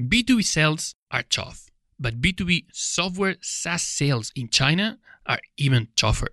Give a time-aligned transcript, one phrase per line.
[0.00, 1.66] B2B sales are tough,
[1.98, 6.30] but B2B software SaaS sales in China are even tougher.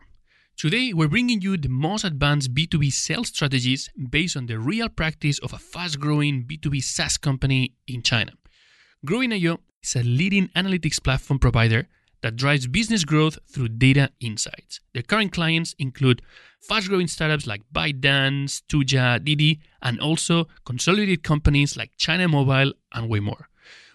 [0.55, 5.37] Today, we're bringing you the most advanced B2B sales strategies based on the real practice
[5.39, 8.31] of a fast growing B2B SaaS company in China.
[9.03, 11.89] Growing.io is a leading analytics platform provider
[12.21, 14.79] that drives business growth through data insights.
[14.93, 16.21] Their current clients include
[16.61, 23.09] fast growing startups like ByteDance, Tujia, Didi, and also consolidated companies like China Mobile and
[23.09, 23.49] way more.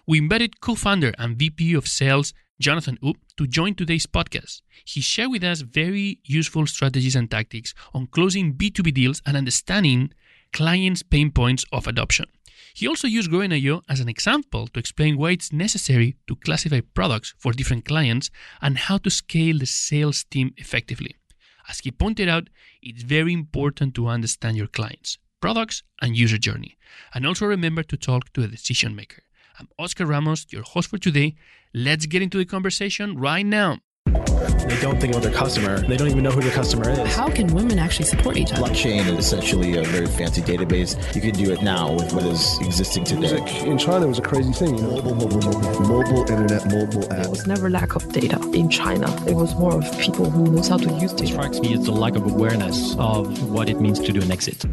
[0.05, 4.61] We invited co founder and VP of sales Jonathan Wu to join today's podcast.
[4.83, 10.11] He shared with us very useful strategies and tactics on closing B2B deals and understanding
[10.51, 12.25] clients' pain points of adoption.
[12.73, 17.33] He also used Growing.io as an example to explain why it's necessary to classify products
[17.37, 18.29] for different clients
[18.61, 21.15] and how to scale the sales team effectively.
[21.69, 22.49] As he pointed out,
[22.81, 26.77] it's very important to understand your clients, products, and user journey.
[27.13, 29.23] And also remember to talk to a decision maker.
[29.59, 31.35] I'm Oscar Ramos, your host for today.
[31.75, 33.77] Let's get into the conversation right now.
[34.07, 35.79] They don't think about their customer.
[35.85, 37.15] They don't even know who their customer is.
[37.15, 38.63] How can women actually support each other?
[38.63, 40.97] Blockchain is essentially a very fancy database.
[41.13, 43.39] You can do it now with what is existing today.
[43.39, 44.75] Music in China it was a crazy thing.
[44.75, 44.95] You know?
[44.95, 47.21] Mobile, mobile, mobile, mobile internet, mobile app.
[47.21, 49.07] There was never lack of data in China.
[49.27, 51.91] It was more of people who knows how to use What strikes me is the
[51.91, 54.65] lack of awareness of what it means to do an exit.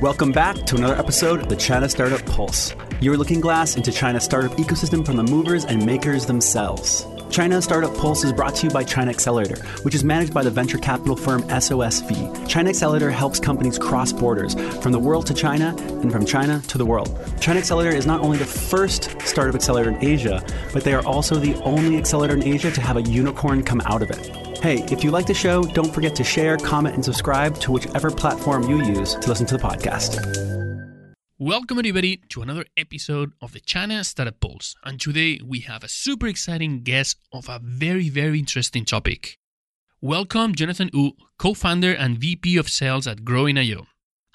[0.00, 4.24] Welcome back to another episode of the China Startup Pulse, your looking glass into China's
[4.24, 7.06] startup ecosystem from the movers and makers themselves.
[7.30, 10.50] China Startup Pulse is brought to you by China Accelerator, which is managed by the
[10.50, 12.48] venture capital firm SOSV.
[12.48, 16.78] China Accelerator helps companies cross borders from the world to China and from China to
[16.78, 17.18] the world.
[17.40, 21.34] China Accelerator is not only the first startup accelerator in Asia, but they are also
[21.34, 24.58] the only accelerator in Asia to have a unicorn come out of it.
[24.58, 28.10] Hey, if you like the show, don't forget to share, comment, and subscribe to whichever
[28.12, 30.53] platform you use to listen to the podcast.
[31.46, 34.76] Welcome, everybody, to another episode of the China Startup Pulse.
[34.82, 39.38] And today we have a super exciting guest of a very, very interesting topic.
[40.00, 43.86] Welcome, Jonathan Wu, co founder and VP of sales at Growing.io.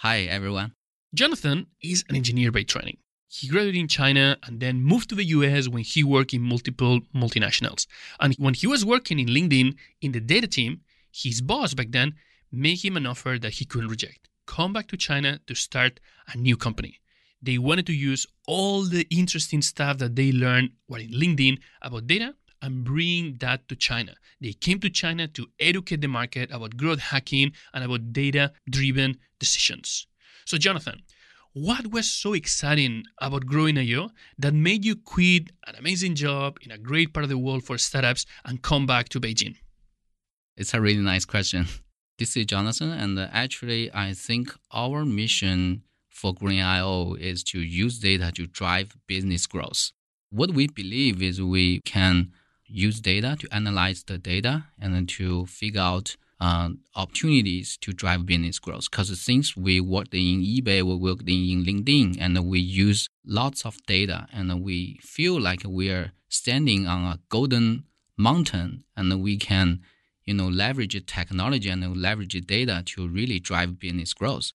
[0.01, 0.73] Hi, everyone.
[1.15, 2.97] Jonathan is an engineer by training.
[3.27, 6.99] He graduated in China and then moved to the US when he worked in multiple
[7.15, 7.87] multinationals.
[8.19, 10.81] And when he was working in LinkedIn in the data team,
[11.11, 12.13] his boss back then
[12.51, 15.99] made him an offer that he couldn't reject come back to China to start
[16.33, 16.99] a new company.
[17.41, 22.07] They wanted to use all the interesting stuff that they learned while in LinkedIn about
[22.07, 24.13] data and bring that to China.
[24.41, 29.17] They came to China to educate the market about growth hacking and about data driven
[29.39, 30.07] decisions.
[30.45, 31.01] So, Jonathan,
[31.53, 36.77] what was so exciting about Growing.io that made you quit an amazing job in a
[36.77, 39.55] great part of the world for startups and come back to Beijing?
[40.57, 41.67] It's a really nice question.
[42.17, 45.83] This is Jonathan, and uh, actually, I think our mission
[46.19, 49.91] for Growing.io is to use data to drive business growth.
[50.29, 52.31] What we believe is we can
[52.65, 58.25] use data to analyze the data and then to figure out uh, opportunities to drive
[58.25, 58.91] business growth.
[58.91, 63.77] Because since we worked in eBay, we worked in LinkedIn, and we use lots of
[63.87, 67.83] data, and we feel like we are standing on a golden
[68.17, 69.81] mountain, and we can,
[70.25, 74.51] you know, leverage technology and leverage data to really drive business growth.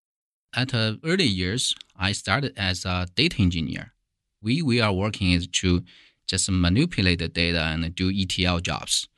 [0.56, 3.92] At uh, early years, I started as a data engineer.
[4.41, 5.82] We we are working is to
[6.26, 9.09] just manipulate the data and do ETL jobs,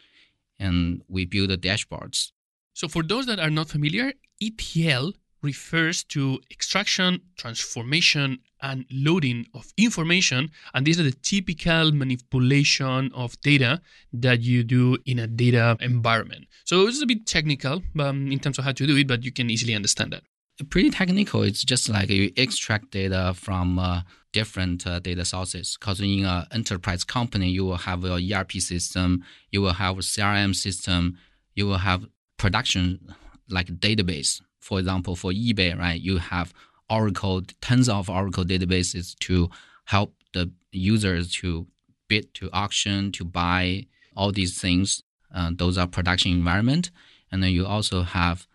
[0.58, 2.32] and we build the dashboards.
[2.72, 9.72] So, for those that are not familiar, ETL refers to extraction, transformation, and loading of
[9.76, 10.50] information.
[10.72, 13.80] And these are the typical manipulation of data
[14.12, 16.46] that you do in a data environment.
[16.64, 19.32] So, it's a bit technical um, in terms of how to do it, but you
[19.32, 20.22] can easily understand that.
[20.70, 21.42] Pretty technical.
[21.42, 24.00] It's just like you extract data from uh,
[24.32, 25.76] different uh, data sources.
[25.78, 30.00] Because in an enterprise company, you will have a ERP system, you will have a
[30.00, 31.18] CRM system,
[31.54, 32.06] you will have
[32.38, 33.14] production
[33.50, 34.40] like database.
[34.60, 36.54] For example, for eBay, right, you have
[36.88, 39.50] Oracle, tons of Oracle databases to
[39.84, 41.66] help the users to
[42.08, 43.86] bid, to auction, to buy
[44.16, 45.02] all these things.
[45.34, 46.90] Uh, those are production environment,
[47.30, 48.46] and then you also have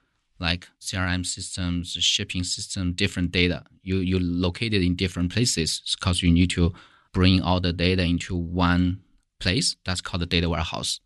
[0.42, 3.64] like CRM systems, shipping system, different data.
[3.84, 6.74] You you located in different places because you need to
[7.14, 9.02] bring all the data into one
[9.40, 9.76] place.
[9.86, 11.00] That's called the data warehouse.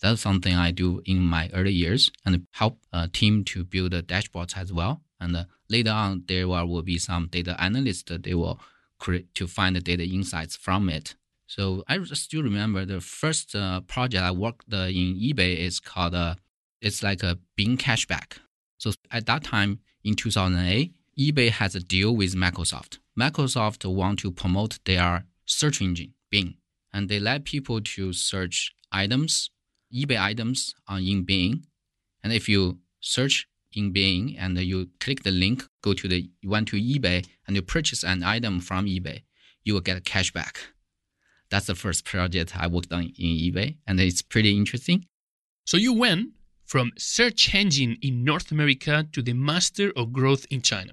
[0.00, 4.56] That's something I do in my early years and help a team to build dashboards
[4.56, 5.02] as well.
[5.20, 8.58] And uh, later on, there will, will be some data analysts that they will
[8.98, 11.14] create to find the data insights from it.
[11.46, 16.14] So I still remember the first uh, project I worked uh, in eBay is called
[16.14, 16.36] uh,
[16.80, 18.38] it's like a Bing cashback.
[18.80, 22.98] So at that time in 2008, eBay has a deal with Microsoft.
[23.18, 26.54] Microsoft want to promote their search engine, Bing,
[26.90, 29.50] and they let people to search items,
[29.94, 31.66] eBay items on in Bing.
[32.24, 36.48] And if you search in Bing and you click the link, go to the you
[36.48, 39.24] went to eBay and you purchase an item from eBay,
[39.62, 40.58] you will get cash back.
[41.50, 45.04] That's the first project I worked on in eBay, and it's pretty interesting.
[45.66, 46.30] So you went
[46.70, 50.92] from search engine in North America to the master of growth in China.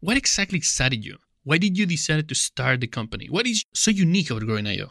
[0.00, 1.16] What exactly excited you?
[1.44, 3.28] Why did you decide to start the company?
[3.30, 4.90] What is so unique about Growing.io?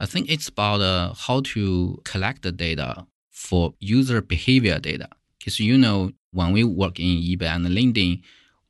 [0.00, 5.08] I think it's about uh, how to collect the data for user behavior data.
[5.38, 8.22] Because you know, when we work in eBay and LinkedIn,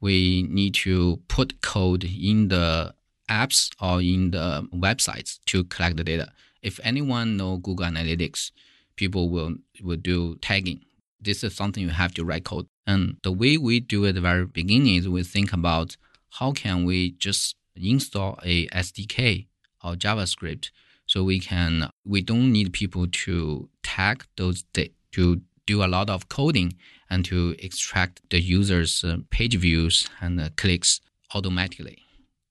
[0.03, 2.95] we need to put code in the
[3.31, 6.31] apps or in the websites to collect the data.
[6.61, 8.51] If anyone know Google Analytics,
[8.97, 10.81] people will will do tagging.
[11.21, 12.67] This is something you have to write code.
[12.87, 15.97] And the way we do it at the very beginning is we think about
[16.39, 19.47] how can we just install a SDK
[19.83, 20.71] or JavaScript
[21.07, 24.65] so we can we don't need people to tag those
[25.13, 26.75] to do a lot of coding
[27.11, 31.01] and to extract the user's uh, page views and clicks
[31.35, 31.99] automatically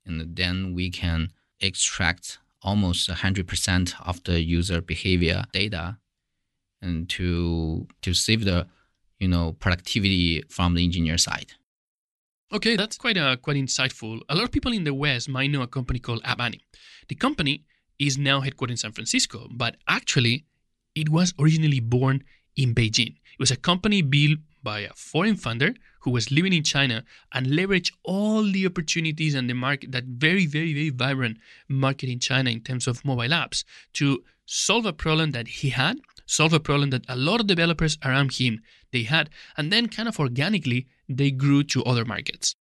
[0.06, 5.98] and then we can extract almost 100% of the user behavior data
[6.86, 8.68] and to to save the
[9.20, 11.52] you know productivity from the engineer side.
[12.54, 14.22] Okay that's quite uh, quite insightful.
[14.30, 16.62] A lot of people in the west might know a company called App Annie
[17.08, 17.66] the company
[18.00, 20.46] is now headquartered in san francisco but actually
[20.96, 22.24] it was originally born
[22.56, 23.16] in beijing.
[23.34, 27.48] It was a company built by a foreign funder who was living in China and
[27.48, 31.38] leveraged all the opportunities and the market, that very, very, very vibrant
[31.70, 33.64] market in China in terms of mobile apps
[33.94, 37.98] to solve a problem that he had, solve a problem that a lot of developers
[38.04, 42.56] around him they had, and then kind of organically they grew to other markets.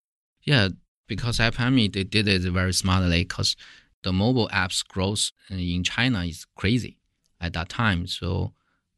[0.43, 0.69] Yeah,
[1.07, 3.57] because App Annie they did it very smartly because
[4.03, 6.99] the mobile apps growth in China is crazy
[7.41, 8.07] at that time.
[8.07, 8.53] So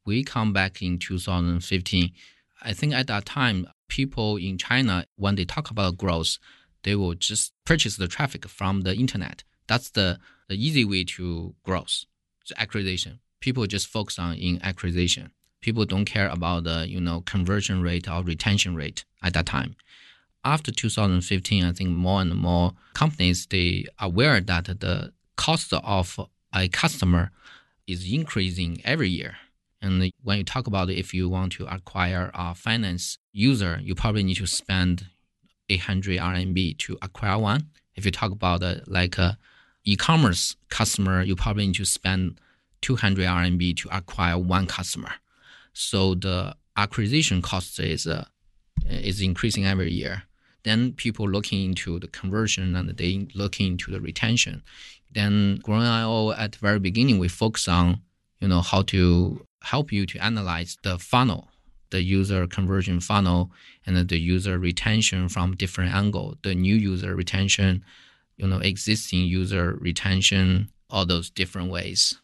[0.06, 2.12] we come back in 2015
[2.64, 6.38] I think at that time, people in China, when they talk about growth,
[6.82, 9.44] they will just purchase the traffic from the internet.
[9.66, 10.18] That's the,
[10.48, 12.04] the easy way to growth,
[12.40, 13.20] it's acquisition.
[13.40, 15.30] People just focus on in acquisition.
[15.60, 19.76] People don't care about the you know conversion rate or retention rate at that time.
[20.44, 26.20] After 2015, I think more and more companies they are aware that the cost of
[26.54, 27.30] a customer
[27.86, 29.36] is increasing every year
[29.84, 34.22] and when you talk about if you want to acquire a finance user, you probably
[34.22, 35.06] need to spend
[35.68, 37.68] 800 RMB to acquire one.
[37.94, 39.36] If you talk about uh, like a
[39.84, 42.40] e-commerce customer, you probably need to spend
[42.80, 45.12] 200 RMB to acquire one customer.
[45.74, 48.24] So the acquisition cost is uh,
[48.86, 50.22] is increasing every year.
[50.62, 54.62] Then people looking into the conversion and they looking into the retention.
[55.12, 58.00] Then growing IO at the very beginning, we focus on
[58.40, 61.48] you know how to help you to analyze the funnel,
[61.90, 63.50] the user conversion funnel,
[63.86, 67.84] and the user retention from different angle, the new user retention,
[68.36, 72.14] you know, existing user retention, all those different ways.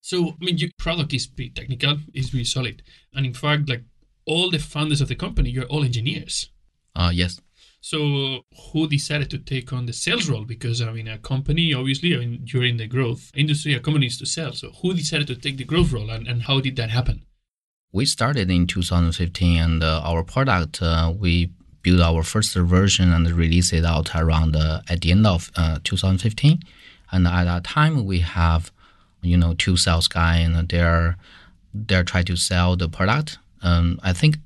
[0.00, 2.82] So, I mean, your product is pretty technical, is really solid,
[3.14, 3.84] and in fact, like
[4.24, 6.50] all the founders of the company, you're all engineers.
[6.94, 7.40] Uh, yes.
[7.90, 10.44] So, who decided to take on the sales role?
[10.44, 13.72] Because I mean, a company, obviously, I mean, you're the growth industry.
[13.72, 14.52] A company needs to sell.
[14.52, 17.24] So, who decided to take the growth role, and, and how did that happen?
[17.90, 23.26] We started in 2015, and uh, our product uh, we built our first version and
[23.30, 26.60] released it out around uh, at the end of uh, 2015.
[27.10, 28.70] And at that time, we have,
[29.22, 31.16] you know, two sales guy, and they're
[31.72, 33.38] they're trying to sell the product.
[33.62, 34.36] Um, I think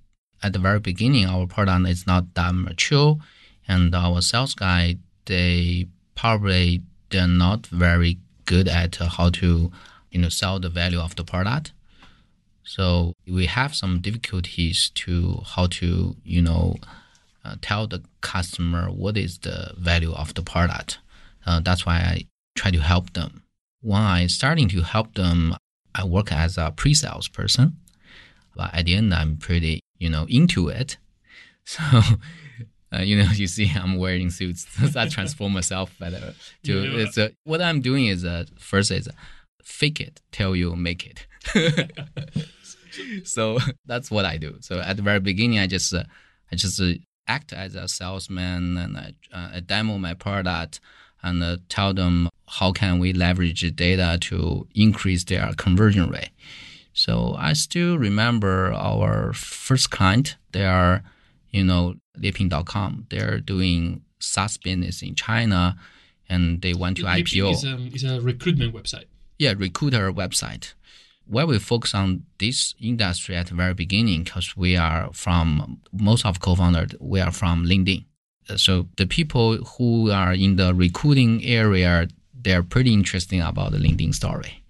[0.42, 3.18] at the very beginning, our product is not that mature,
[3.68, 4.96] and our sales guy
[5.26, 9.70] they probably they're not very good at how to
[10.10, 11.72] you know sell the value of the product.
[12.64, 16.76] So we have some difficulties to how to you know
[17.44, 20.98] uh, tell the customer what is the value of the product.
[21.46, 23.42] Uh, that's why I try to help them.
[23.80, 25.56] When I starting to help them,
[25.94, 27.76] I work as a pre-sales person,
[28.54, 30.96] but at the end I'm pretty you know, into it.
[31.64, 31.80] So,
[32.92, 34.66] uh, you know, you see, I'm wearing suits.
[34.96, 36.34] I transform myself better.
[36.64, 37.04] To yeah.
[37.04, 39.12] it's a, what I'm doing is uh, first is uh,
[39.62, 41.26] fake it till you make it.
[43.24, 44.56] so that's what I do.
[44.60, 46.02] So at the very beginning, I just uh,
[46.50, 46.94] I just uh,
[47.28, 50.80] act as a salesman and I, uh, I demo my product
[51.22, 56.30] and uh, tell them how can we leverage data to increase their conversion rate.
[56.92, 60.36] So I still remember our first client.
[60.52, 61.02] They are,
[61.50, 63.06] you know, Liepin.com.
[63.08, 65.76] They're doing SaaS business in China,
[66.28, 67.50] and they want to Liepin IPO.
[67.52, 69.04] Is a, is a recruitment website.
[69.38, 70.74] yeah, recruiter website.
[71.26, 76.26] Where we focus on this industry at the very beginning because we are from most
[76.26, 78.04] of co-founders we are from LinkedIn.
[78.56, 84.14] So the people who are in the recruiting area, they're pretty interesting about the LinkedIn
[84.14, 84.61] story.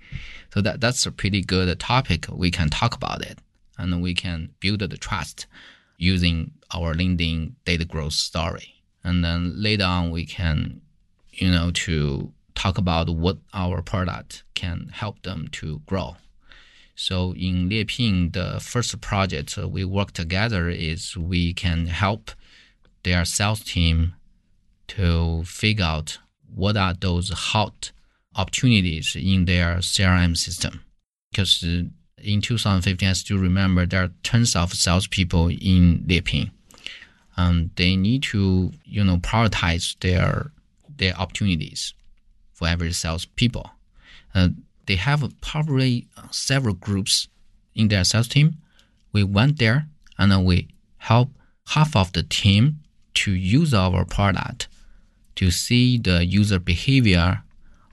[0.52, 2.26] So that that's a pretty good topic.
[2.30, 3.38] We can talk about it
[3.78, 5.46] and we can build the trust
[5.96, 8.82] using our LinkedIn data growth story.
[9.04, 10.82] And then later on we can
[11.32, 16.16] you know, to talk about what our product can help them to grow.
[16.94, 22.30] So in Liepin, the first project we work together is we can help
[23.02, 24.14] their sales team
[24.88, 26.18] to figure out
[26.54, 27.92] what are those hot
[28.36, 30.84] opportunities in their CRM system.
[31.30, 36.50] Because in 2015, I still remember there are tons of salespeople in Liepin.
[37.36, 40.52] Um, they need to, you know, prioritize their
[40.98, 41.94] their opportunities
[42.52, 43.70] for every salespeople.
[44.34, 44.48] Uh,
[44.86, 47.28] they have probably several groups
[47.74, 48.56] in their sales team.
[49.12, 49.86] We went there
[50.18, 51.30] and we help
[51.68, 52.80] half of the team
[53.14, 54.68] to use our product
[55.36, 57.42] to see the user behavior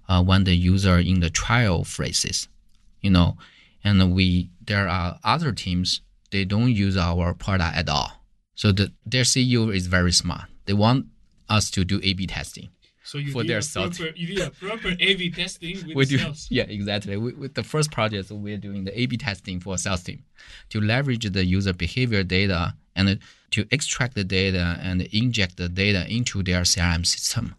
[0.09, 2.49] uh, when the user in the trial phrases,
[3.01, 3.37] you know,
[3.83, 6.01] and we there are other teams
[6.31, 8.11] they don't use our product at all.
[8.55, 10.45] So the, their CEO is very smart.
[10.65, 11.05] They want
[11.47, 12.69] us to do A/B testing
[13.03, 16.47] So you For their proper, you did a proper A/B testing with we do, sales.
[16.51, 17.15] yeah, exactly.
[17.17, 20.23] We, with the first project, we're doing the A/B testing for sales team
[20.71, 23.19] to leverage the user behavior data and
[23.51, 27.55] to extract the data and inject the data into their CRM system.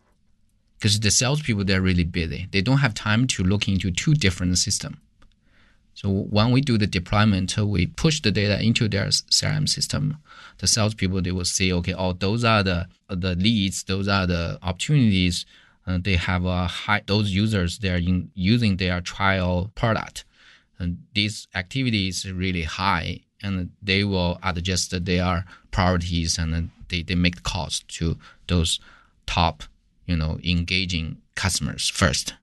[0.81, 4.57] Because the salespeople they're really busy, they don't have time to look into two different
[4.57, 4.97] systems.
[5.93, 10.17] So when we do the deployment, we push the data into their CRM system.
[10.57, 14.59] The salespeople they will see, okay, oh, those are the the leads, those are the
[14.63, 15.45] opportunities.
[15.87, 20.25] Uh, they have a high those users they are in, using their trial product,
[20.79, 27.43] and these activities really high, and they will adjust their priorities and they they make
[27.43, 28.81] calls to those
[29.27, 29.65] top,
[30.11, 32.35] you know, engaging customers first.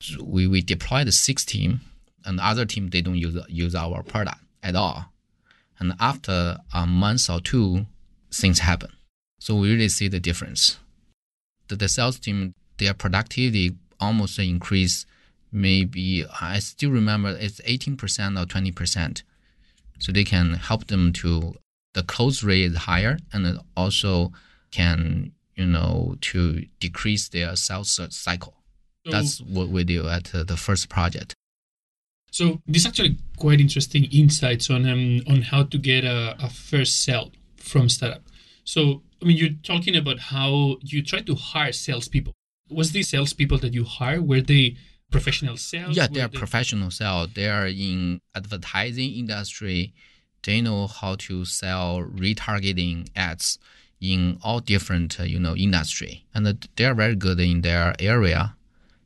[0.00, 1.80] So we we deploy the six team
[2.24, 4.98] and the other team they don't use use our product at all.
[5.78, 7.86] And after a month or two,
[8.32, 8.92] things happen.
[9.40, 10.78] So we really see the difference.
[11.68, 15.06] The, the sales team, their productivity almost increase.
[15.52, 19.22] Maybe I still remember it's eighteen percent or twenty percent.
[19.98, 21.54] So they can help them to
[21.94, 24.32] the close rate is higher, and also
[24.70, 28.54] can you know to decrease their sales cycle.
[29.04, 31.34] So- That's what we do at uh, the first project.
[32.30, 36.50] So this is actually quite interesting insights on um, on how to get a, a
[36.50, 38.22] first sale from startup.
[38.64, 42.32] So I mean, you're talking about how you try to hire salespeople.
[42.68, 44.76] Was these salespeople that you hire were they
[45.10, 45.96] professional sales?
[45.96, 47.30] Yeah, they are they- professional sales.
[47.34, 49.94] They are in advertising industry.
[50.42, 53.58] They know how to sell retargeting ads
[54.00, 57.94] in all different uh, you know industry, and uh, they are very good in their
[57.98, 58.54] area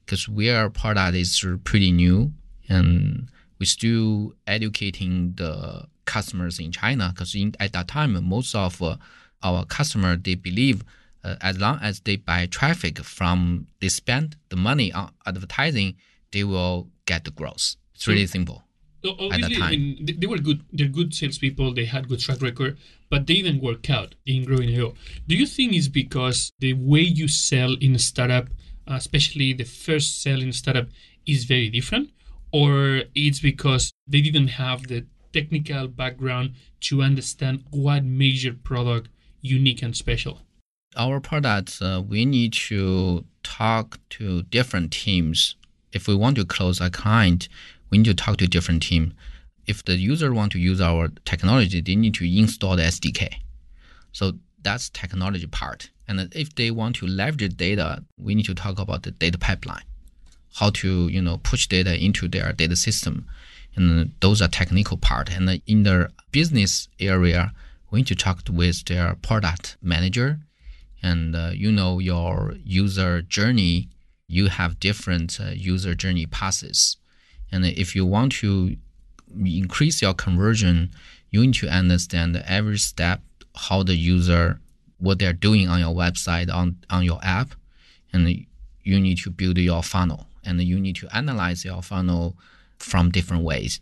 [0.04, 2.32] because we our product is pretty new.
[2.68, 3.28] And
[3.58, 8.96] we still educating the customers in China because at that time most of uh,
[9.42, 10.82] our customer they believe
[11.22, 15.94] uh, as long as they buy traffic from they spend the money on advertising
[16.32, 17.76] they will get the growth.
[17.94, 18.56] It's really simple.
[18.56, 18.69] So that
[19.04, 20.62] obviously, I mean, they, they were good.
[20.72, 21.74] They're good salespeople.
[21.74, 22.78] They had good track record,
[23.08, 24.94] but they didn't work out in growing IO.
[25.26, 28.48] Do you think it's because the way you sell in a startup,
[28.88, 30.88] uh, especially the first sell in a startup,
[31.26, 32.10] is very different,
[32.52, 39.08] or it's because they didn't have the technical background to understand what made your product
[39.40, 40.40] unique and special?
[40.96, 45.56] our products, uh, we need to talk to different teams.
[45.92, 47.48] If we want to close a client,
[47.90, 49.14] we need to talk to a different team.
[49.66, 53.34] If the user want to use our technology, they need to install the SDK.
[54.12, 54.32] So
[54.62, 55.90] that's technology part.
[56.08, 59.84] And if they want to leverage data, we need to talk about the data pipeline,
[60.54, 63.26] how to you know push data into their data system,
[63.76, 65.30] and those are technical part.
[65.30, 67.52] And in the business area,
[67.90, 70.40] we need to talk with their product manager,
[71.02, 73.88] and uh, you know your user journey.
[74.26, 76.96] You have different uh, user journey passes,
[77.52, 78.76] and if you want to
[79.44, 80.90] increase your conversion,
[81.30, 83.20] you need to understand every step
[83.54, 84.60] how the user
[84.98, 87.54] what they're doing on your website on on your app
[88.12, 88.28] and
[88.82, 92.36] you need to build your funnel and you need to analyze your funnel
[92.78, 93.80] from different ways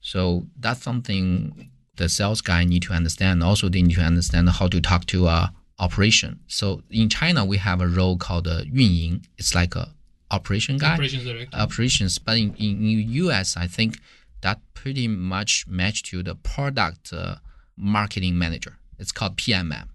[0.00, 4.66] so that's something the sales guy need to understand also they need to understand how
[4.66, 6.40] to talk to a operation.
[6.46, 9.22] So in China, we have a role called uh, 运营.
[9.38, 9.94] It's like a
[10.30, 11.56] operation guy, Operations director.
[11.56, 12.18] operations.
[12.18, 13.98] But in, in, in US, I think
[14.42, 17.36] that pretty much match to the product uh,
[17.76, 18.78] marketing manager.
[18.98, 19.88] It's called PMM.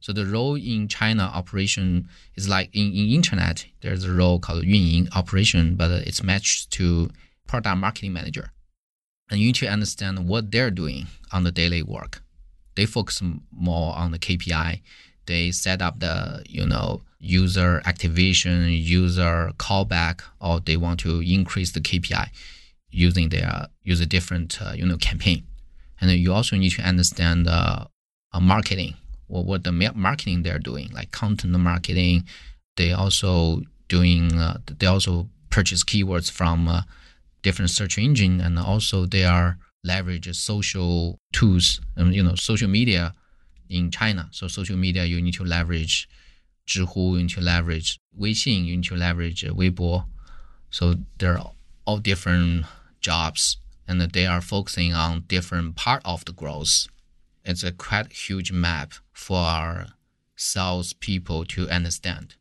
[0.00, 4.64] So the role in China operation is like in, in internet, there's a role called
[4.64, 7.10] 运营 operation, but uh, it's matched to
[7.46, 8.50] product marketing manager.
[9.30, 12.22] And you need to understand what they're doing on the daily work.
[12.74, 14.80] They focus more on the KPI.
[15.26, 21.72] They set up the, you know, user activation, user callback, or they want to increase
[21.72, 22.28] the KPI
[22.90, 25.44] using their use a different, uh, you know, campaign.
[26.00, 27.86] And you also need to understand uh,
[28.40, 28.94] marketing
[29.28, 32.24] or what the marketing they're doing, like content marketing.
[32.76, 34.32] They also doing.
[34.34, 36.82] Uh, they also purchase keywords from uh,
[37.42, 41.80] different search engine, and also they are leverage social tools.
[41.96, 43.14] Um, you know, social media
[43.72, 44.28] in China.
[44.30, 46.08] So social media, you need to leverage
[46.66, 50.04] Zhihu, you need to leverage Weixin, you need to leverage uh, Weibo.
[50.70, 51.52] So there are
[51.86, 52.66] all different
[53.00, 53.56] jobs
[53.88, 56.86] and they are focusing on different part of the growth.
[57.44, 59.86] It's a quite huge map for our
[60.36, 62.36] sales people to understand.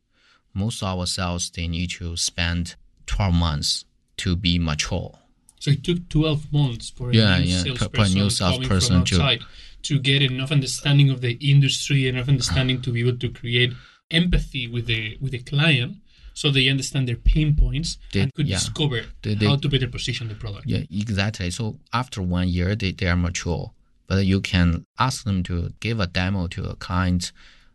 [0.53, 2.75] Most of our sales, they need to spend
[3.07, 3.85] 12 months
[4.17, 5.17] to be mature.
[5.59, 9.03] So it took 12 months for a yeah, new yeah, salesperson, per, per new salesperson
[9.05, 9.41] to outside
[9.83, 13.73] to get enough understanding of the industry, enough understanding to be able to create
[14.09, 15.97] empathy with the with the client,
[16.33, 18.57] so they understand their pain points They- and could yeah.
[18.57, 20.65] discover They- they- how to better position the product.
[20.67, 21.51] Yeah, exactly.
[21.51, 23.71] So after one year, they, they are mature,
[24.07, 27.31] but you can ask them to give a demo to a client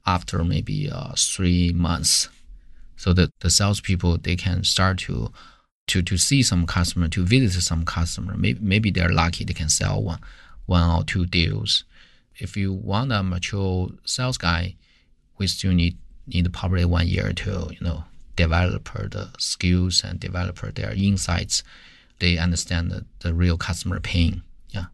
[0.07, 2.29] after maybe uh, three months,
[2.97, 5.33] so that the salespeople they can start to
[5.89, 8.37] to to see some customer, to visit some customer.
[8.37, 10.21] Maybe maybe they're lucky they can sell one
[10.67, 11.85] one or two deals.
[12.39, 14.77] If you want a mature sales guy,
[15.39, 20.59] we still need need probably one year to you know develop the skills and develop
[20.75, 21.63] their insights
[22.19, 24.43] they understand the, the real customer pain.
[24.71, 24.87] Yeah.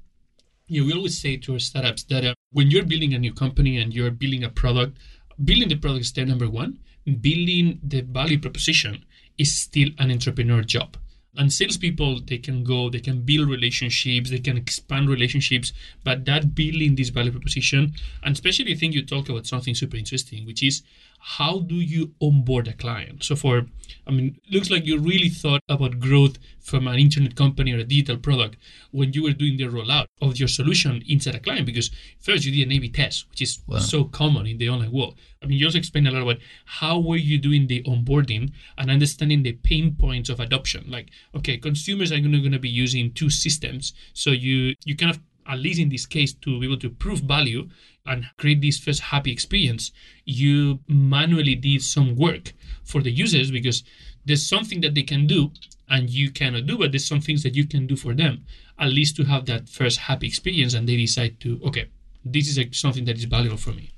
[0.67, 3.79] Yeah, we always say to our startups that uh, when you're building a new company
[3.79, 4.99] and you're building a product,
[5.45, 6.79] building the product is step number one.
[7.05, 9.05] Building the value proposition
[9.39, 10.97] is still an entrepreneur job.
[11.37, 15.73] And salespeople, they can go, they can build relationships, they can expand relationships,
[16.05, 19.97] but that building this value proposition, and especially I think you talk about something super
[19.97, 20.83] interesting, which is
[21.25, 23.23] how do you onboard a client?
[23.23, 23.67] So for,
[24.09, 27.85] I mean, looks like you really thought about growth from an internet company or a
[27.85, 28.57] digital product
[28.91, 32.51] when you were doing the rollout of your solution inside a client, because first you
[32.51, 35.17] did an A/B test, which is so common in the online world.
[35.43, 38.91] I mean, you also explained a lot about how were you doing the onboarding and
[38.91, 40.85] understanding the pain points of adoption.
[40.89, 45.21] Like, okay, consumers are going to be using two systems, so you you kind of
[45.47, 47.69] at least in this case, to be able to prove value
[48.07, 49.93] and create this first happy experience,
[50.25, 52.53] you manually did some work
[52.85, 53.85] for the users because
[54.25, 55.51] there's something that they can do
[55.89, 58.45] and you cannot do, but there's some things that you can do for them,
[58.79, 61.89] at least to have that first happy experience and they decide to, okay,
[62.25, 63.91] this is like something that is valuable for me.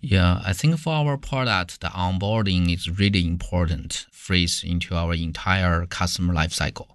[0.00, 5.86] Yeah, I think for our product, the onboarding is really important phrase into our entire
[5.86, 6.91] customer life cycle.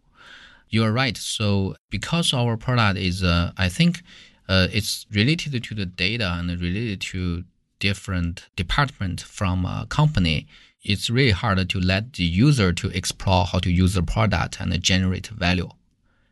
[0.70, 1.18] You are right.
[1.18, 4.02] So because our product is, uh, I think,
[4.50, 7.44] uh, it's related to the data and related to
[7.80, 10.48] different department from a company.
[10.84, 14.82] It's really hard to let the user to explore how to use the product and
[14.82, 15.70] generate value.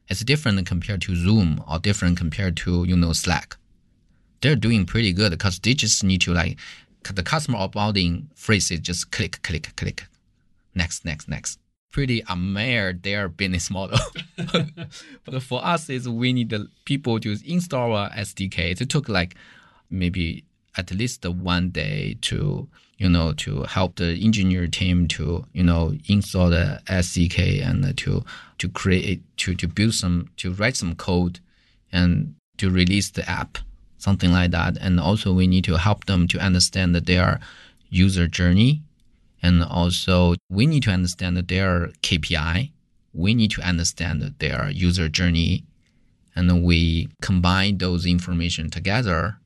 [0.08, 3.58] It's different compared to Zoom or different compared to you know Slack
[4.46, 6.60] they're doing pretty good because they just need to like
[7.04, 10.06] the customer onboarding phrase is just click, click, click,
[10.74, 11.60] next, next, next.
[11.96, 13.98] Pretty admire their business model.
[15.26, 18.82] but for us, is we need the people to install our SDK.
[18.82, 19.36] It took like
[19.90, 20.44] maybe
[20.78, 25.94] at least one day to you know to help the engineer team to you know
[26.10, 28.26] install the SDK and to
[28.58, 31.40] to create to to build some to write some code
[31.94, 33.58] and to release the app
[33.98, 34.78] something like that.
[34.80, 37.40] And also we need to help them to understand that their
[37.90, 38.82] user journey.
[39.46, 42.72] And also we need to understand their KPI.
[43.14, 45.66] We need to understand their user journey.
[46.36, 49.38] And we combine those information together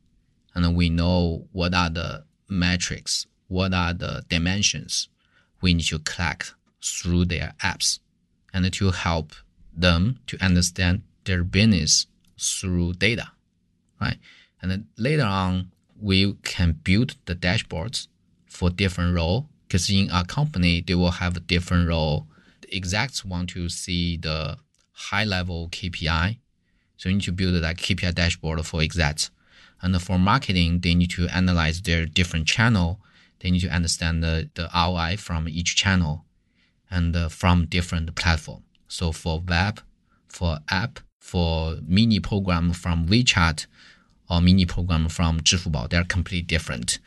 [0.55, 5.09] and we know what are the metrics, what are the dimensions
[5.61, 7.99] we need to collect through their apps
[8.53, 9.33] and to help
[9.75, 12.07] them to understand their business
[12.39, 13.31] through data,
[13.99, 14.17] right?
[14.61, 18.07] And then later on, we can build the dashboards
[18.47, 22.27] for different role because in a company, they will have a different role.
[22.61, 24.57] The execs want to see the
[24.91, 26.39] high level KPI.
[26.97, 29.29] So you need to build that KPI dashboard for execs.
[29.81, 32.99] And for marketing, they need to analyze their different channel.
[33.39, 36.25] They need to understand the, the ROI from each channel
[36.89, 38.63] and uh, from different platform.
[38.87, 39.81] So for web,
[40.27, 43.67] for app, for mini program from WeChat
[44.29, 46.97] or mini program from Zhifubao, they're completely different.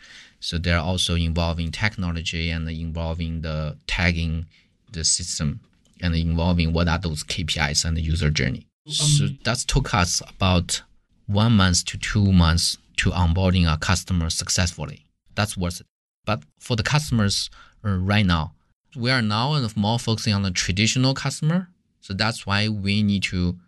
[0.43, 4.47] So they're also involving technology and involving the tagging
[4.91, 5.61] the system
[6.03, 8.67] and involving what are those KPIs and the user journey.
[8.89, 10.83] so that took us about
[11.27, 15.07] one month to two months to onboarding a customer successfully.
[15.37, 15.87] That's worth it.
[16.27, 17.49] But for the customers
[17.85, 18.55] uh, right now,
[18.97, 21.69] we are now more focusing on the traditional customer.
[22.01, 23.59] So that's why we need to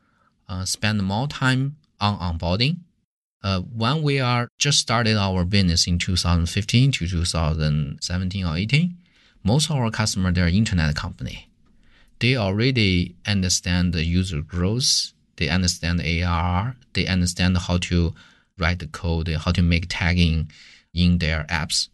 [0.48, 2.78] uh, spend more time on onboarding.
[3.44, 8.96] Uh, when we are just started our business in 2015 to 2017 or 18,
[9.44, 11.50] most of our customers they're internet company.
[12.20, 15.12] They already understand the user growth.
[15.36, 16.76] They understand the ARR.
[16.94, 18.14] They understand how to
[18.58, 20.50] write the code, how to make tagging
[20.94, 21.88] in their apps.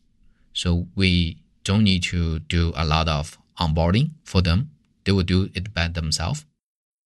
[0.53, 4.71] So we don't need to do a lot of onboarding for them.
[5.05, 6.45] They will do it by themselves.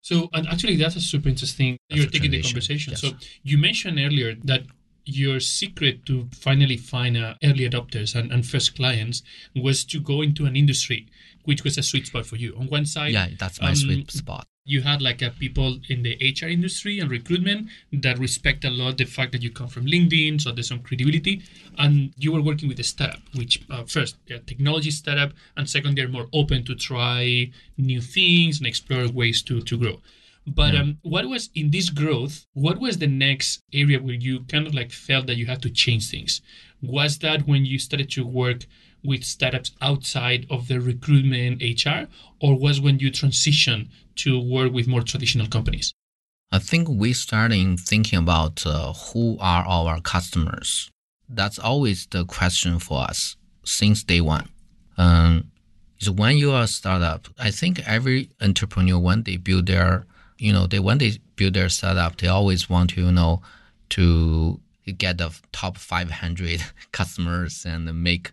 [0.04, 1.78] So, and actually, that's a super interesting.
[1.88, 2.90] That's you're taking the conversation.
[2.90, 3.00] yes.
[3.00, 3.12] So,
[3.42, 4.64] you mentioned earlier that
[5.06, 9.22] your secret to finally find uh, early adopters and, and first clients
[9.56, 11.08] was to go into an industry
[11.44, 12.54] which was a sweet spot for you.
[12.58, 14.46] On one side, Yeah, that's my um, sweet spot.
[14.64, 18.96] You had like a people in the HR industry and recruitment that respect a lot
[18.96, 21.42] the fact that you come from LinkedIn, so there's some credibility,
[21.78, 25.68] and you were working with a startup, which uh, first they're a technology startup, and
[25.68, 30.00] second they're more open to try new things and explore ways to to grow.
[30.46, 32.46] But um, what was in this growth?
[32.52, 35.70] What was the next area where you kind of like felt that you had to
[35.70, 36.42] change things?
[36.82, 38.66] Was that when you started to work
[39.04, 42.08] with startups outside of the recruitment HR,
[42.40, 45.92] or was when you transition to work with more traditional companies?
[46.50, 50.90] I think we starting thinking about uh, who are our customers.
[51.28, 54.48] That's always the question for us since day one.
[54.96, 55.50] Um,
[55.98, 60.06] is when you are a startup, I think every entrepreneur when they build their,
[60.38, 63.42] you know, they when they build their startup, they always want to, you know,
[63.90, 64.60] to
[64.96, 66.62] get the top 500
[66.92, 68.32] customers and make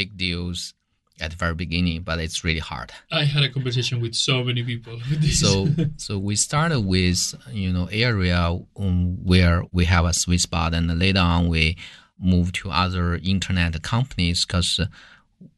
[0.00, 0.74] big deals
[1.20, 2.92] at the very beginning, but it's really hard.
[3.12, 4.94] I had a conversation with so many people.
[5.10, 5.40] with this.
[5.40, 10.74] so so we started with you know area um, where we have a sweet spot
[10.74, 11.76] and later on we
[12.18, 14.80] moved to other internet companies because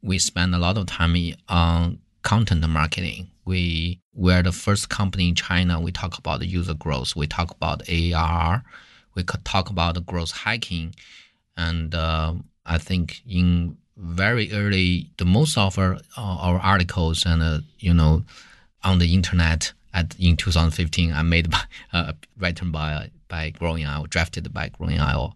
[0.02, 1.16] we spend a lot of time
[1.48, 6.76] on content marketing we we're the first company in china we talk about the user
[6.84, 8.62] growth we talk about ARR
[9.16, 10.94] we could talk about the growth hacking
[11.56, 12.32] and uh,
[12.64, 18.24] i think in very early the most of our, our articles and uh, you know
[18.82, 21.62] on the internet at in 2015 I made by
[21.92, 25.34] uh, written by by Growing IO, drafted by Growing IO.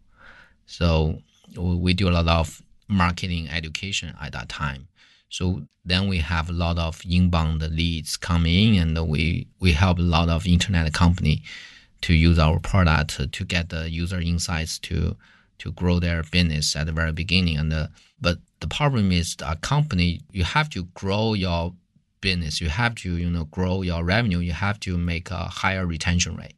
[0.67, 1.23] So
[1.57, 4.89] we do a lot of marketing education at that time.
[5.31, 9.99] So then we have a lot of inbound leads coming in, and we we help
[9.99, 11.43] a lot of internet company
[12.03, 15.17] to use our product to get the user insights to
[15.59, 17.57] to grow their business at the very beginning.
[17.57, 17.87] And uh,
[18.21, 21.75] but the problem is a company you have to grow your
[22.21, 25.87] business, you have to you know grow your revenue, you have to make a higher
[25.87, 26.57] retention rate.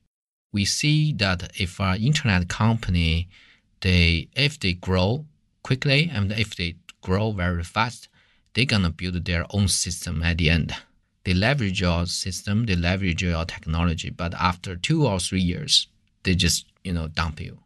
[0.52, 3.28] We see that if an internet company,
[3.80, 5.26] they if they grow
[5.62, 8.08] quickly and if they grow very fast,
[8.54, 10.74] they're gonna build their own system at the end.
[11.24, 15.88] They leverage your system, they leverage your technology, but after two or three years,
[16.22, 17.58] they just you know dump you.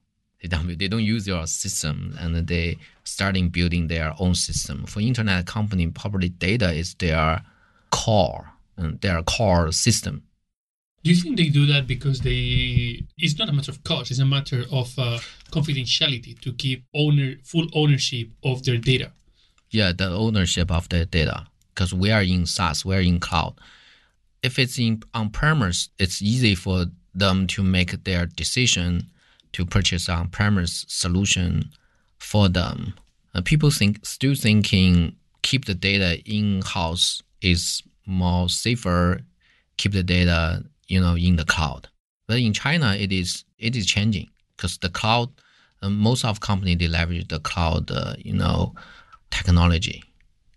[0.43, 0.77] They you.
[0.77, 4.87] They don't use your system, and they starting building their own system.
[4.87, 7.43] For internet company, probably data is their
[7.91, 10.25] core, and their core system.
[11.05, 13.05] Do you think they do that because they?
[13.19, 15.19] It's not a matter of cost; it's a matter of uh,
[15.51, 19.13] confidentiality to keep owner full ownership of their data.
[19.71, 23.55] Yeah, the ownership of the data, because we are in SaaS, we are in cloud.
[24.43, 29.09] If it's in on premise, it's easy for them to make their decision
[29.53, 31.71] to purchase on premise solution
[32.19, 32.95] for them.
[33.35, 39.21] Uh, people think still thinking keep the data in house is more safer.
[39.77, 41.89] Keep the data you know in the cloud.
[42.27, 45.31] But in China, it is it is changing because the cloud.
[45.83, 47.91] Uh, most of company they leverage the cloud.
[47.91, 48.75] Uh, you know
[49.31, 50.05] technology,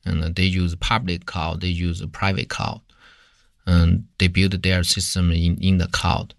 [0.06, 1.62] and they use public cloud.
[1.62, 2.82] They use private cloud,
[3.66, 6.36] and they build their system in in the cloud.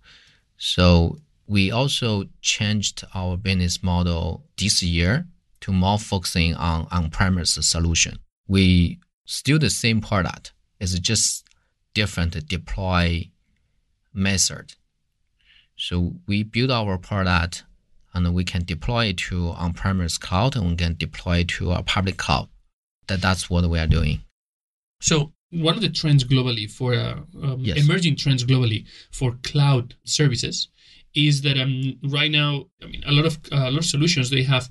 [0.58, 5.26] So we also changed our business model this year
[5.60, 8.18] to more focusing on on-premise solution.
[8.48, 10.52] We still the same product.
[10.80, 11.44] It's just
[11.94, 13.30] different deploy
[14.12, 14.74] method.
[15.76, 17.64] So we build our product
[18.14, 21.82] and we can deploy it to on-premise cloud, and we can deploy it to a
[21.82, 22.48] public cloud.
[23.08, 24.20] That that's what we are doing.
[25.00, 27.76] So one of the trends globally for uh, um, Yes.
[27.76, 30.68] emerging trends globally for cloud services
[31.16, 34.30] is that um, right now, I mean, a lot of uh, a lot of solutions
[34.30, 34.68] they have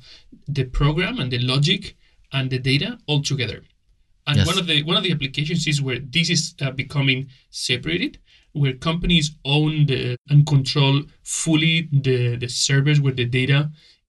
[0.48, 1.96] the program and the logic
[2.32, 3.60] and the data all together.
[4.28, 4.48] And Yes.
[4.48, 8.14] one of the one of the applications is where this is uh, becoming separated,
[8.54, 13.60] where companies own the, and control fully the the servers where the data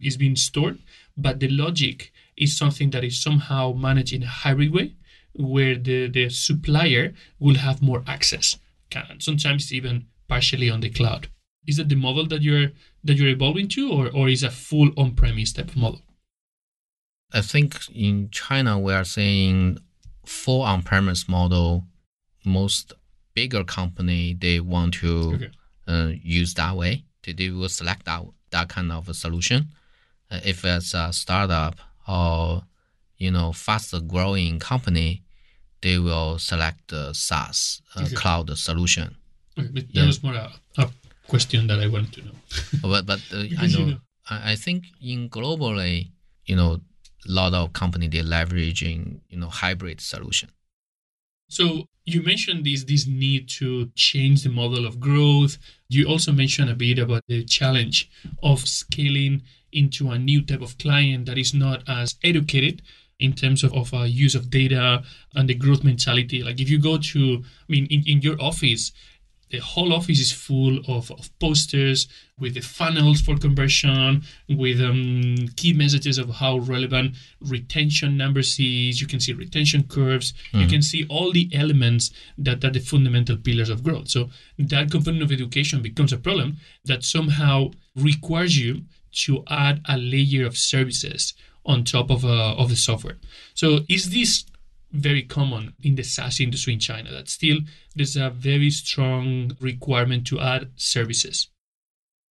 [0.08, 0.78] is being stored,
[1.16, 4.94] but the logic is something that is somehow managed in a hybrid way,
[5.34, 7.04] where the the supplier
[7.38, 8.46] will have more access,
[8.90, 11.28] can sometimes even partially on the cloud.
[11.66, 12.70] Is that the model that you're
[13.04, 16.02] that you're evolving to, or or is a full on-premise type of model?
[17.32, 19.78] I think in China we are seeing
[20.24, 21.84] full on-premise model.
[22.44, 22.92] Most
[23.34, 25.50] bigger company they want to Okay.
[25.88, 27.04] uh, use that way.
[27.22, 29.68] They, they will select that that kind of a solution.
[30.30, 31.76] Uh, if it's a startup
[32.06, 32.62] or
[33.18, 35.22] you know faster growing company,
[35.80, 38.14] they will select the SaaS uh, Okay.
[38.14, 39.16] cloud solution.
[39.58, 40.06] Okay, that Yeah.
[40.06, 40.88] was more a, a
[41.28, 42.32] question that I want to know.
[42.82, 46.10] but but uh, I Because you know, know- I, I think in globally,
[46.46, 46.80] you know,
[47.28, 50.50] a lot of company they're leveraging you know hybrid solution.
[51.48, 55.58] So you mentioned this this need to change the model of growth.
[55.88, 58.10] You also mentioned a bit about the challenge
[58.42, 62.82] of scaling into a new type of client that is not as educated
[63.18, 65.02] in terms of, of uh, use of data
[65.34, 66.42] and the growth mentality.
[66.42, 68.92] Like if you go to, I mean, in, in your office,
[69.50, 75.48] the whole office is full of, of posters with the funnels for conversion, with um,
[75.56, 79.00] key messages of how relevant retention numbers is.
[79.00, 80.34] You can see retention curves.
[80.52, 84.08] You can see all the elements that are the fundamental pillars of growth.
[84.08, 88.82] So that component of education becomes a problem that somehow requires you
[89.12, 93.16] to add a layer of services on top of, uh, of the software.
[93.54, 94.44] So is this
[94.92, 97.58] very common in the SaaS industry in China that still
[97.94, 101.48] there's a very strong requirement to add services.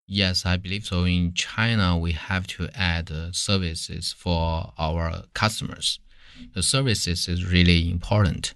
[0.08, 1.04] Yes, I believe so.
[1.04, 6.00] In China, we have to add uh, services for our customers.
[6.54, 8.54] The services is really important.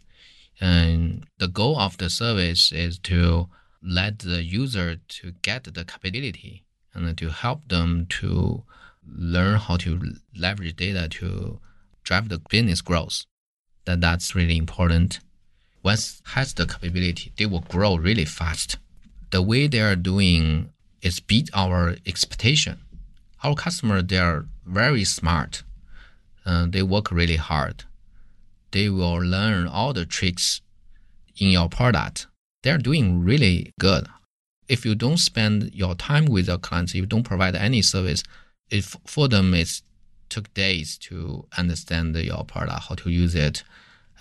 [0.61, 3.49] And the goal of the service is to
[3.81, 8.63] let the user to get the capability and to help them to
[9.07, 9.99] learn how to
[10.35, 11.59] leverage data to
[12.03, 13.25] drive the business growth.
[13.89, 15.19] That that's really important.
[15.81, 18.77] Once has the capability, they will grow really fast.
[19.31, 20.69] The way they are doing
[21.01, 22.81] is beat our expectation.
[23.43, 25.63] Our customer they are very smart.
[26.45, 27.85] Uh, they work really hard.
[28.69, 30.61] They will learn all the tricks
[31.37, 32.27] in your product.
[32.61, 34.05] They're doing really good.
[34.67, 38.21] If you don't spend your time with your clients, you don't provide any service,
[38.69, 39.81] if for them it
[40.29, 43.63] took days to understand your product, how to use it,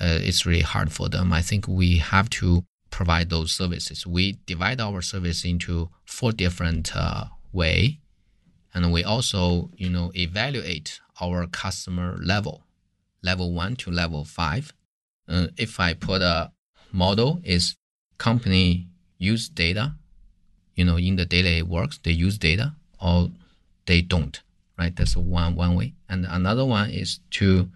[0.00, 1.32] uh, it's really hard for them.
[1.32, 4.06] I think we have to provide those services.
[4.06, 8.00] We divide our service into four different uh, way,
[8.74, 12.64] and we also, you know, evaluate our customer level,
[13.22, 14.72] level one to level five.
[15.28, 16.52] Uh, if I put a
[16.92, 17.76] model is
[18.18, 19.94] company use data,
[20.74, 23.30] you know, in the daily works they use data or
[23.86, 24.40] they don't,
[24.78, 24.94] right?
[24.94, 27.68] That's one one way, and another one is to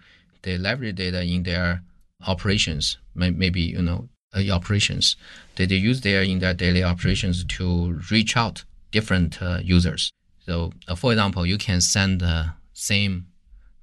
[0.43, 1.81] they leverage data in their
[2.27, 5.15] operations, maybe you know uh, operations.
[5.55, 10.11] They, they use there in their daily operations to reach out different uh, users.
[10.45, 13.27] So, uh, for example, you can send the same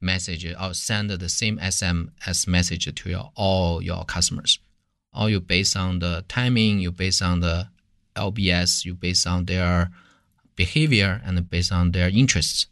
[0.00, 4.58] message or send the same SMS message to your all your customers.
[5.12, 7.68] All you based on the timing, you based on the
[8.16, 9.90] LBS, you based on their
[10.56, 12.66] behavior and based on their interests.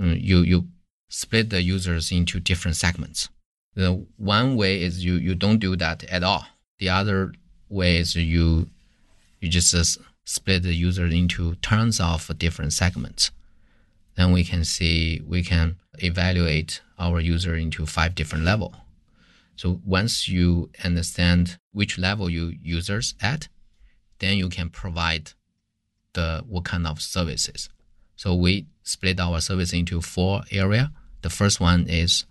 [0.00, 0.68] Uh, you you
[1.08, 3.28] split the users into different segments.
[3.74, 6.46] The one way is you you don't do that at all.
[6.78, 7.32] The other
[7.68, 8.70] way is you
[9.40, 13.30] you just uh, split the user into tons of different segments.
[14.16, 18.74] Then we can see we can evaluate our user into five different level.
[19.56, 23.48] So once you understand which level you users at,
[24.18, 25.32] then you can provide
[26.14, 27.68] the what kind of services.
[28.16, 30.90] So we split our service into four area.
[31.22, 32.24] The first one is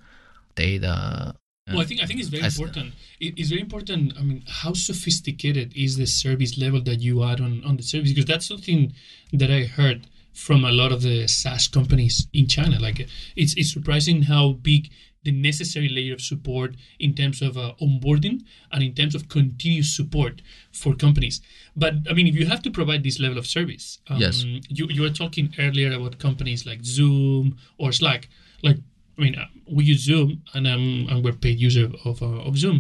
[0.56, 1.36] data.
[1.68, 2.94] Uh, well, I think I think it's very As- important.
[3.20, 4.14] It, it's very important.
[4.18, 8.12] I mean, how sophisticated is the service level that you add on on the service?
[8.12, 8.94] Because that's something
[9.34, 12.80] that I heard from a lot of the SaaS companies in China.
[12.80, 14.90] Like, it's it's surprising how big
[15.26, 19.96] the necessary layer of support in terms of uh, onboarding and in terms of continuous
[19.96, 21.42] support for companies.
[21.76, 24.44] But I mean, if you have to provide this level of service, um, Yes.
[24.78, 28.30] you you were talking earlier about companies like Zoom or Slack.
[28.64, 28.78] Like,
[29.18, 32.58] I mean, uh, we use Zoom, and um, and we're paid user of uh, of
[32.58, 32.78] Zoom,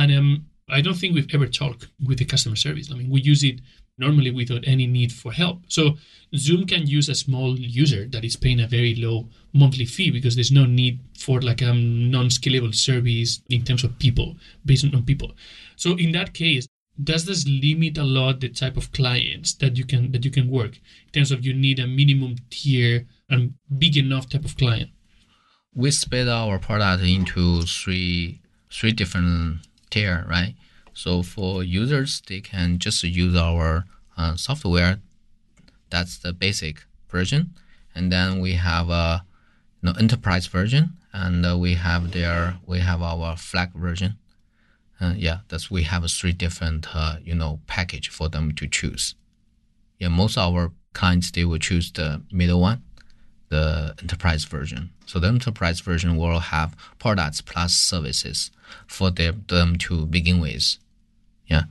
[0.00, 0.30] and um,
[0.68, 2.90] I don't think we've ever talked with the customer service.
[2.92, 3.60] I mean, we use it
[3.98, 5.62] normally without any need for help.
[5.68, 5.96] So
[6.34, 10.34] Zoom can use a small user that is paying a very low monthly fee because
[10.34, 15.32] there's no need for like a non-scalable service in terms of people based on people.
[15.76, 16.66] So in that case,
[17.02, 20.48] does this limit a lot the type of clients that you can that you can
[20.50, 24.90] work in terms of you need a minimum tier and big enough type of client?
[25.76, 28.40] we split our product into three
[28.72, 29.58] three different
[29.90, 30.54] tier, right?
[30.96, 33.84] So for users, they can just use our
[34.16, 35.00] uh, software.
[35.90, 37.50] That's the basic version,
[37.94, 39.22] and then we have a
[39.82, 44.16] you know, enterprise version, and uh, we have their we have our flag version.
[44.98, 49.14] Uh, yeah, that's we have three different uh, you know package for them to choose.
[49.98, 52.82] Yeah, most of our clients they will choose the middle one
[53.48, 54.90] the enterprise version.
[55.04, 58.50] So the enterprise version will have products plus services
[58.86, 60.78] for them to begin with.
[61.46, 61.64] Yeah.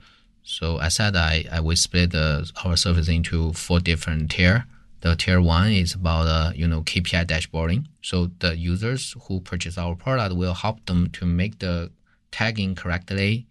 [0.43, 4.65] So I said I, I will split the, our service into four different tier.
[5.01, 7.85] The tier one is about uh, you know KPI dashboarding.
[8.01, 11.91] So the users who purchase our product will help them to make the
[12.31, 13.47] tagging correctly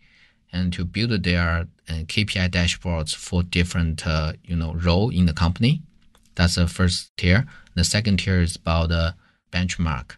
[0.53, 5.33] and to build their uh, KPI dashboards for different uh, you know role in the
[5.33, 5.83] company.
[6.37, 7.47] That's the first tier.
[7.75, 9.15] The second tier is about the
[9.53, 10.17] benchmark.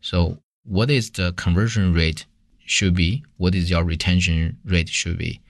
[0.00, 2.26] So what is the conversion rate
[2.66, 3.24] should be?
[3.36, 5.40] What is your retention rate should be?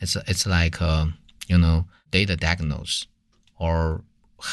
[0.00, 1.06] It's it's like uh,
[1.48, 3.06] you know data diagnose
[3.58, 4.02] or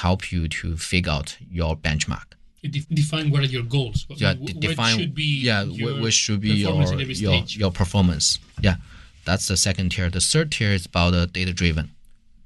[0.01, 2.23] help you to figure out your benchmark.
[2.63, 4.05] De- define what are your goals.
[4.07, 4.97] What- Yeah, what define.
[4.97, 6.81] should be yeah, your what, should be your
[7.25, 8.39] your your performance.
[8.61, 8.75] Yeah,
[9.25, 10.09] that's the second tier.
[10.09, 11.91] The third tier is about the data driven.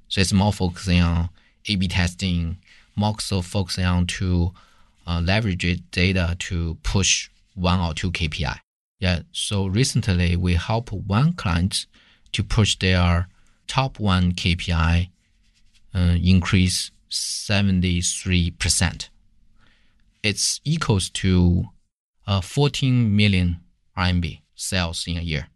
[0.10, 1.30] So it's more focusing on
[1.68, 2.58] A/B testing,
[2.96, 4.54] more so focusing on to
[5.06, 8.58] uh, leverage data to push one or two KPI.
[9.00, 9.22] Yeah.
[9.32, 11.86] So recently we help one client
[12.32, 13.28] to push their
[13.68, 15.10] top one KPI
[15.94, 19.10] uh, increase seventy three percent.
[20.24, 21.66] It's equals to
[22.26, 23.62] uh, 14 million
[23.98, 25.48] RMB sales in a year.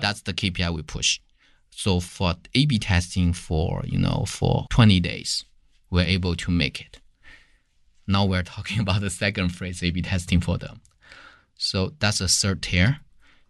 [0.00, 1.20] That's the KPI we push.
[1.70, 5.44] So for A/B testing for you know for 20 days,
[5.90, 7.00] we're able to make it.
[8.06, 10.80] Now we're talking about the second phase A/B testing for them.
[11.56, 13.00] So that's the third tier,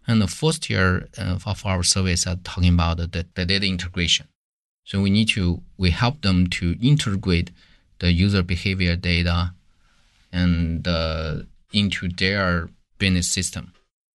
[0.06, 4.28] and the fourth tier uh, of our service are talking about the, the data integration.
[4.84, 7.50] So we need to we help them to integrate
[8.00, 9.54] the user behavior data
[10.32, 13.72] and uh, into their business system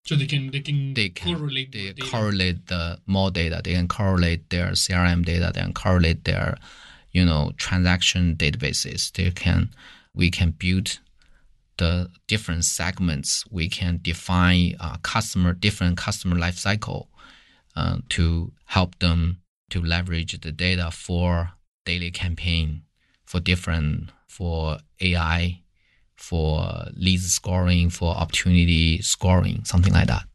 [0.09, 3.61] so they can they can, they can correlate they correlate the more data.
[3.63, 5.51] They can correlate their CRM data.
[5.53, 6.57] They can correlate their,
[7.11, 9.11] you know, transaction databases.
[9.11, 9.69] They can
[10.15, 10.99] we can build
[11.79, 13.43] the different segments.
[13.49, 17.09] We can define uh, customer different customer life cycle
[17.75, 21.51] uh, to help them to leverage the data for
[21.85, 22.83] daily campaign,
[23.25, 25.61] for different for AI,
[26.15, 30.28] for leads scoring, for opportunity scoring, something like that.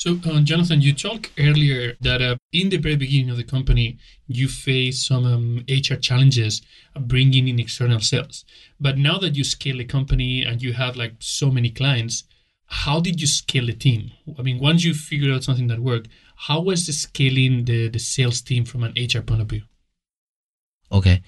[0.00, 3.98] So, uh, Jonathan, you talked earlier that uh, in the very beginning of the company,
[4.26, 6.62] you faced some um, HR challenges
[6.98, 8.46] bringing in external sales.
[8.80, 12.24] But now that you scale the company and you have like so many clients,
[12.64, 14.12] how did you scale the team?
[14.38, 16.08] I mean, once you figured out something that worked,
[16.48, 19.64] how was the scaling the, the sales team from an HR point of view?
[20.90, 21.20] Okay,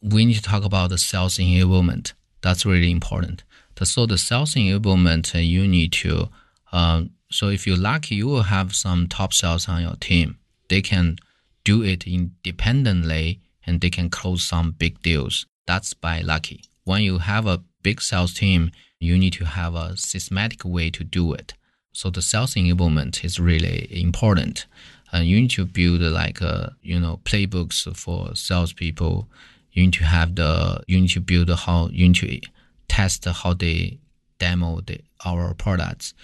[0.00, 2.14] we need to talk about the sales enablement.
[2.40, 3.44] That's really important.
[3.82, 6.30] So the sales enablement, uh, you need to.
[6.72, 10.38] Um, so if you're lucky, you will have some top sales on your team.
[10.68, 11.16] They can
[11.64, 15.46] do it independently and they can close some big deals.
[15.66, 16.64] That's by lucky.
[16.84, 21.04] When you have a big sales team, you need to have a systematic way to
[21.04, 21.54] do it.
[21.92, 24.66] So the sales enablement is really important.
[25.12, 29.28] Uh, you need to build like uh, you know playbooks for salespeople.
[29.72, 32.40] You need to have the you need to build how you need to
[32.88, 33.98] test how they
[34.38, 36.14] demo the, our products.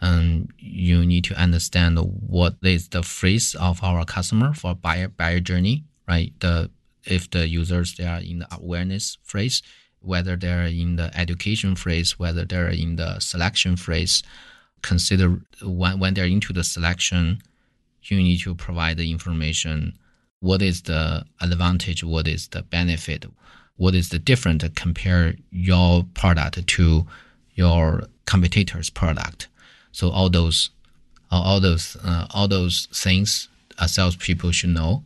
[0.00, 5.40] And you need to understand what is the phrase of our customer for buyer buyer
[5.40, 6.32] journey, right?
[6.40, 6.70] The
[7.04, 9.62] if the users they are in the awareness phrase,
[10.00, 14.22] whether they're in the education phrase, whether they're in the selection phrase,
[14.82, 17.42] consider when, when they're into the selection,
[18.02, 19.98] you need to provide the information.
[20.40, 22.04] What is the advantage?
[22.04, 23.24] What is the benefit?
[23.76, 27.06] What is the different compare your product to
[27.58, 29.47] your competitor's product.
[29.92, 30.70] So all those,
[31.30, 35.04] all those, uh, all those things a salespeople should know.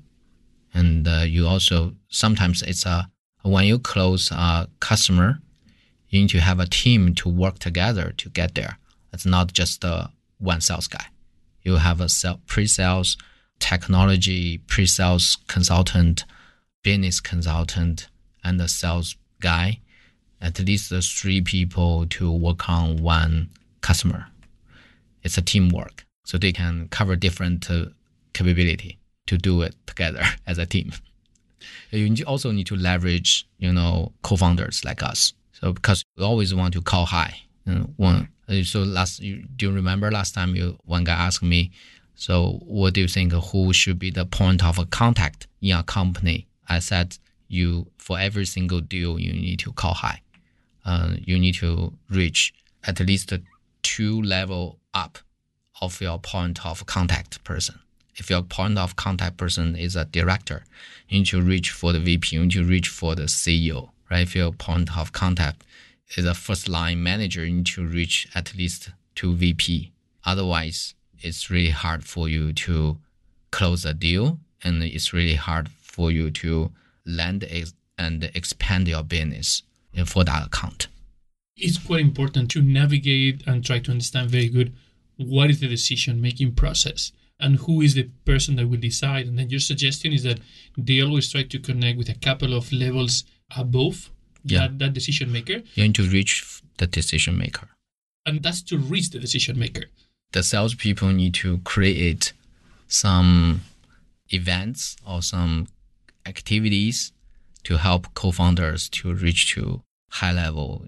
[0.74, 3.08] And uh, you also sometimes it's a
[3.42, 5.40] when you close a customer,
[6.08, 8.78] you need to have a team to work together to get there.
[9.12, 10.06] It's not just uh,
[10.38, 11.06] one sales guy.
[11.62, 12.08] You have a
[12.46, 13.16] pre-sales,
[13.58, 16.24] technology, pre-sales consultant,
[16.82, 18.08] business consultant,
[18.44, 19.80] and a sales guy.
[20.40, 24.26] At least three people to work on one customer.
[25.22, 27.86] It's a teamwork, so they can cover different uh,
[28.32, 30.92] capability to do it together as a team.
[31.90, 35.32] You also need to leverage, you know, co-founders like us.
[35.52, 37.36] So because we always want to call high.
[37.66, 38.28] You know, one,
[38.64, 41.70] so last, you, do you remember last time you one guy asked me,
[42.14, 43.32] so what do you think?
[43.32, 46.46] Who should be the point of contact in a company?
[46.68, 47.18] I said,
[47.48, 50.20] you for every single deal you need to call high.
[50.84, 52.52] Uh, you need to reach
[52.84, 53.32] at least
[53.82, 55.18] two level up
[55.80, 57.80] of your point of contact person
[58.16, 60.64] if your point of contact person is a director,
[61.08, 64.22] you need to reach for the VP, you need to reach for the CEO, right?
[64.22, 65.64] If your point of contact
[66.16, 69.92] is a first line manager, you need to reach at least to VP.
[70.24, 72.98] Otherwise, it's really hard for you to
[73.50, 76.70] close a deal and it's really hard for you to
[77.04, 77.44] land
[77.98, 79.62] and expand your business
[80.06, 80.88] for that account.
[81.56, 84.72] It's quite important to navigate and try to understand very good
[85.16, 89.26] what is the decision making process and who is the person that will decide.
[89.26, 90.40] And then your suggestion is that
[90.78, 93.24] they always try to connect with a couple of levels
[93.56, 94.10] above
[94.44, 94.60] Yeah.
[94.60, 95.62] that, that decision maker.
[95.74, 97.68] You need to reach the decision maker.
[98.26, 99.84] And that's to reach the decision maker.
[100.32, 102.32] the salespeople need to create
[102.88, 103.60] some
[104.30, 105.68] events or some
[106.24, 107.12] activities
[107.64, 110.86] to help co-founders to reach to high level,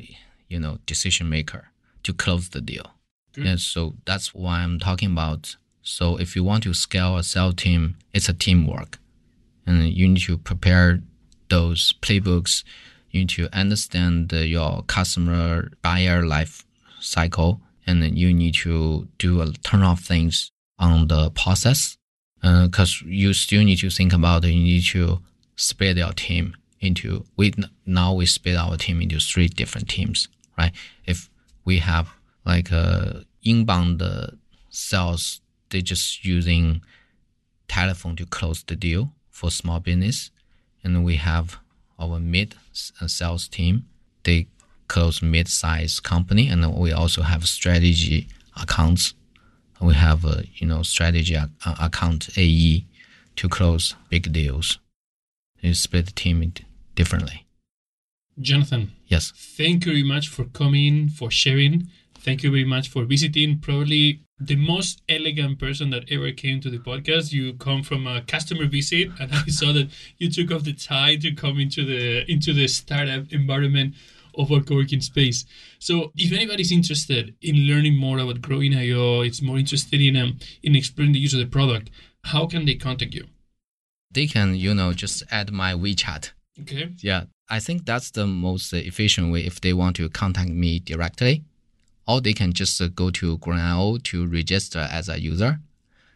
[0.49, 1.69] you know, decision maker
[2.03, 2.93] to close the deal.
[3.33, 3.47] Good.
[3.47, 5.57] And so that's why I'm talking about.
[5.83, 8.99] So if you want to scale a sales team, it's a teamwork,
[9.67, 11.01] and you need to prepare
[11.49, 12.65] those playbooks.
[13.11, 16.65] You need to understand your customer buyer life
[17.01, 21.97] cycle, and then you need to do a ton of things on the process.
[22.43, 24.45] Uh, because you still need to think about.
[24.45, 25.21] You need to
[25.57, 27.55] split your team into we
[27.87, 30.29] now we split our team into three different teams,
[30.59, 30.73] right?
[31.07, 31.31] If
[31.65, 32.09] we have
[32.45, 34.29] like a inbound uh,
[34.71, 35.41] sales,
[35.71, 36.83] they just using
[37.69, 40.31] telephone to close the deal for small business,
[40.83, 41.59] and we have
[41.99, 42.55] our mid
[43.01, 43.87] uh, sales team.
[44.25, 44.47] They
[44.89, 48.29] close mid-size company, and we also have strategy
[48.61, 49.15] accounts.
[49.81, 51.47] We have a you know strategy uh,
[51.81, 52.87] account AE
[53.37, 54.79] to close big deals.
[55.61, 56.53] You split the team
[56.95, 57.44] differently.
[58.41, 59.33] Jonathan, Yes.
[59.37, 61.89] thank you very much for coming, for sharing.
[62.19, 63.59] Thank you very much for visiting.
[63.59, 67.33] Probably the most elegant person that ever came to the podcast.
[67.33, 71.17] You come from a customer visit, and I saw that you took off the tie
[71.17, 73.95] to come into the into the startup environment
[74.37, 75.45] of our co-working space.
[75.79, 80.75] So, if anybody's interested in learning more about Growing.io, it's more interested in um, in
[80.75, 81.91] exploring the use of the product.
[82.25, 83.27] How can they contact you?
[84.11, 86.33] They can you know just add my WeChat.
[86.61, 86.93] Okay.
[86.99, 91.45] Yeah, I think that's the most efficient way if they want to contact me directly.
[92.07, 95.59] Or they can just uh, go to Ground to register as a user.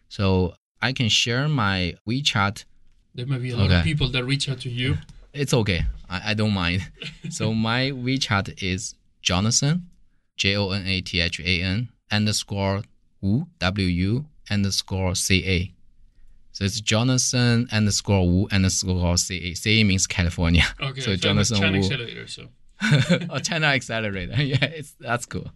[0.09, 2.65] So I can share my WeChat.
[3.15, 4.99] There might be a lot of people that reach out to you.
[5.33, 5.85] It's okay.
[6.09, 6.91] I, I don't mind.
[7.31, 9.89] so my WeChat is Jonathan,
[10.37, 12.83] J O N A T H A N underscore
[13.21, 15.73] Wu, W U underscore C A.
[16.59, 19.55] So it's Jonathan underscore Wu underscore C A.
[19.55, 20.65] C A means California.
[20.83, 21.01] Okay.
[21.01, 21.85] So I'm Jonathan China Wu.
[21.85, 22.49] accelerator, so.
[23.31, 24.43] oh, China Accelerator.
[24.43, 25.53] Yeah, it's that's cool.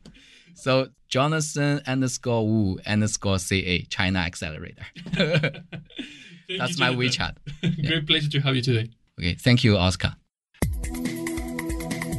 [0.54, 4.86] So Jonathan underscore Wu underscore CA China Accelerator.
[5.16, 7.00] That's you, my Jonathan.
[7.00, 7.34] WeChat.
[7.88, 8.90] Great pleasure to have you today.
[9.18, 10.14] Okay, thank you, Oscar.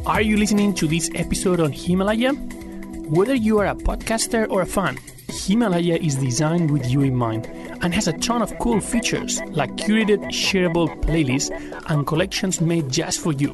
[0.06, 2.34] Are you listening to this episode on Himalaya?
[2.34, 7.48] Whether you are a podcaster or a fan, Himalaya is designed with you in mind
[7.84, 11.52] and has a ton of cool features like curated, shareable playlists
[11.90, 13.54] and collections made just for you,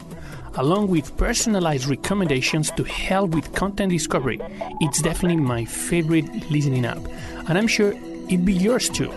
[0.55, 4.39] along with personalized recommendations to help with content discovery.
[4.79, 6.99] It's definitely my favorite listening app,
[7.47, 7.93] and I'm sure
[8.29, 9.09] it'd be yours too.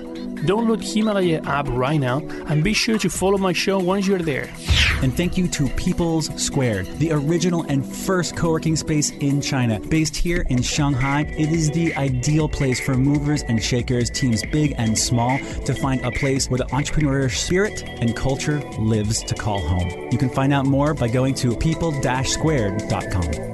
[0.42, 4.50] Download Himalaya app right now and be sure to follow my show once you're there.
[5.00, 9.78] And thank you to People's Squared, the original and first co working space in China.
[9.78, 14.74] Based here in Shanghai, it is the ideal place for movers and shakers, teams big
[14.78, 19.60] and small, to find a place where the entrepreneurial spirit and culture lives to call
[19.60, 20.08] home.
[20.10, 21.92] You can find out more by going to people
[22.24, 23.52] squared.com.